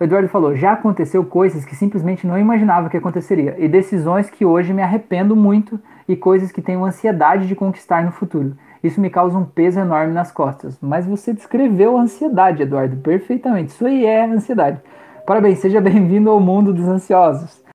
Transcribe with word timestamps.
Eduardo 0.00 0.28
falou: 0.28 0.54
já 0.54 0.72
aconteceu 0.72 1.24
coisas 1.24 1.64
que 1.64 1.76
simplesmente 1.76 2.26
não 2.26 2.38
imaginava 2.38 2.88
que 2.88 2.96
aconteceria, 2.96 3.56
e 3.58 3.68
decisões 3.68 4.30
que 4.30 4.44
hoje 4.44 4.72
me 4.72 4.80
arrependo 4.80 5.36
muito, 5.36 5.78
e 6.08 6.16
coisas 6.16 6.50
que 6.50 6.62
tenho 6.62 6.84
ansiedade 6.84 7.46
de 7.46 7.54
conquistar 7.54 8.04
no 8.04 8.12
futuro. 8.12 8.56
Isso 8.82 9.00
me 9.00 9.10
causa 9.10 9.36
um 9.36 9.44
peso 9.44 9.80
enorme 9.80 10.14
nas 10.14 10.30
costas. 10.30 10.78
Mas 10.80 11.06
você 11.06 11.32
descreveu 11.32 11.98
a 11.98 12.02
ansiedade, 12.02 12.62
Eduardo, 12.62 12.96
perfeitamente. 12.96 13.72
Isso 13.72 13.84
aí 13.84 14.06
é 14.06 14.24
ansiedade. 14.24 14.80
Parabéns, 15.26 15.58
seja 15.58 15.80
bem-vindo 15.80 16.30
ao 16.30 16.38
mundo 16.38 16.72
dos 16.72 16.86
ansiosos. 16.86 17.65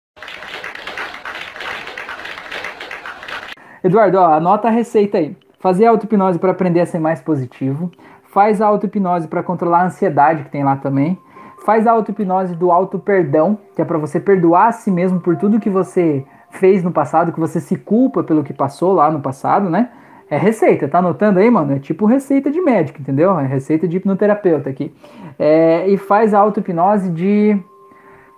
Eduardo, 3.84 4.18
ó, 4.18 4.34
anota 4.34 4.68
a 4.68 4.72
receita 4.72 5.18
aí. 5.18 5.36
Fazer 5.60 5.86
auto-hipnose 5.86 6.40
para 6.40 6.52
aprender 6.52 6.82
a 6.82 6.86
ser 6.86 7.00
mais 7.00 7.22
positivo. 7.22 7.92
Faz 8.32 8.62
a 8.62 8.68
auto-hipnose 8.68 9.28
para 9.28 9.44
controlar 9.44 9.82
a 9.82 9.86
ansiedade 9.86 10.44
que 10.44 10.50
tem 10.50 10.64
lá 10.64 10.76
também 10.76 11.20
faz 11.66 11.86
a 11.86 11.92
auto-hipnose 11.92 12.56
do 12.56 12.72
auto-perdão, 12.72 13.58
que 13.76 13.82
é 13.82 13.86
para 13.86 13.98
você 13.98 14.20
perdoar 14.20 14.68
a 14.68 14.72
si 14.72 14.92
mesmo 14.92 15.20
por 15.20 15.36
tudo 15.36 15.60
que 15.60 15.70
você 15.70 16.26
fez 16.50 16.84
no 16.84 16.92
passado, 16.92 17.32
que 17.32 17.40
você 17.40 17.60
se 17.60 17.76
culpa 17.76 18.24
pelo 18.24 18.44
que 18.44 18.54
passou 18.54 18.94
lá 18.94 19.10
no 19.10 19.22
passado, 19.22 19.70
né? 19.70 19.90
É 20.30 20.38
receita, 20.38 20.88
tá 20.88 21.00
anotando 21.00 21.40
aí, 21.40 21.50
mano? 21.50 21.76
É 21.76 21.80
tipo 21.80 22.06
receita 22.06 22.50
de 22.50 22.62
médico, 22.62 23.02
entendeu? 23.02 23.38
É 23.38 23.46
receita 23.46 23.88
de 23.88 23.98
hipnoterapeuta 23.98 24.70
aqui. 24.70 24.94
É, 25.38 25.88
e 25.88 25.98
faz 25.98 26.34
a 26.34 26.40
auto-hipnose 26.40 27.10
de 27.10 27.60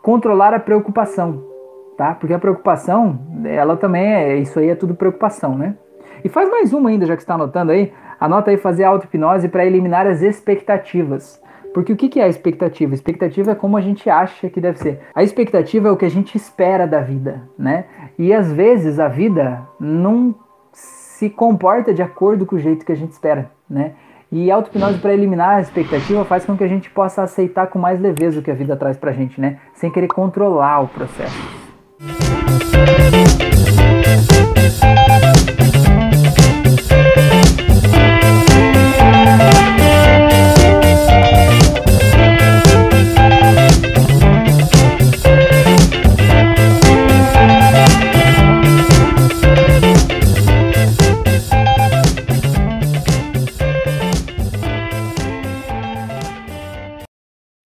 controlar 0.01 0.53
a 0.53 0.59
preocupação, 0.59 1.43
tá? 1.97 2.13
Porque 2.13 2.33
a 2.33 2.39
preocupação, 2.39 3.19
ela 3.45 3.77
também 3.77 4.05
é, 4.05 4.37
isso 4.37 4.59
aí 4.59 4.69
é 4.69 4.75
tudo 4.75 4.95
preocupação, 4.95 5.57
né? 5.57 5.75
E 6.23 6.29
faz 6.29 6.49
mais 6.49 6.73
uma 6.73 6.89
ainda, 6.89 7.05
já 7.05 7.15
que 7.15 7.21
está 7.21 7.35
anotando 7.35 7.71
aí. 7.71 7.91
Anota 8.19 8.51
aí 8.51 8.57
fazer 8.57 8.85
auto-hipnose 8.85 9.49
para 9.49 9.65
eliminar 9.65 10.07
as 10.07 10.21
expectativas. 10.21 11.41
Porque 11.73 11.91
o 11.91 11.97
que 11.97 12.19
é 12.19 12.23
a 12.23 12.27
expectativa? 12.27 12.93
Expectativa 12.93 13.51
é 13.51 13.55
como 13.55 13.75
a 13.75 13.81
gente 13.81 14.09
acha 14.09 14.49
que 14.49 14.61
deve 14.61 14.77
ser. 14.77 15.01
A 15.13 15.23
expectativa 15.23 15.89
é 15.89 15.91
o 15.91 15.97
que 15.97 16.05
a 16.05 16.09
gente 16.09 16.35
espera 16.35 16.85
da 16.85 17.01
vida, 17.01 17.41
né? 17.57 17.85
E 18.17 18.31
às 18.31 18.53
vezes 18.53 18.99
a 18.99 19.07
vida 19.07 19.61
não 19.79 20.35
se 20.71 21.29
comporta 21.29 21.93
de 21.93 22.01
acordo 22.01 22.45
com 22.45 22.55
o 22.55 22.59
jeito 22.59 22.85
que 22.85 22.91
a 22.91 22.95
gente 22.95 23.11
espera, 23.11 23.49
né? 23.67 23.93
E 24.31 24.51
a 24.51 24.55
auto-hipnose 24.55 24.99
para 24.99 25.13
eliminar 25.13 25.57
a 25.57 25.61
expectativa 25.61 26.23
faz 26.25 26.45
com 26.45 26.55
que 26.55 26.63
a 26.63 26.67
gente 26.67 26.89
possa 26.89 27.23
aceitar 27.23 27.67
com 27.67 27.79
mais 27.79 27.99
leveza 27.99 28.39
o 28.39 28.43
que 28.43 28.51
a 28.51 28.55
vida 28.55 28.75
traz 28.75 28.97
pra 28.97 29.11
gente, 29.11 29.41
né? 29.41 29.57
Sem 29.73 29.91
querer 29.91 30.07
controlar 30.07 30.79
o 30.81 30.87
processo. 30.87 31.62